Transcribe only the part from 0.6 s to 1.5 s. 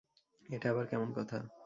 আবার কেমন কথা!